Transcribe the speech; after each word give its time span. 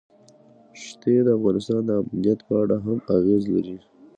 ښتې 0.83 1.15
د 1.25 1.27
افغانستان 1.37 1.81
د 1.85 1.91
امنیت 2.01 2.39
په 2.47 2.53
اړه 2.61 2.77
هم 2.85 2.97
اغېز 3.15 3.43
لري. 3.53 3.77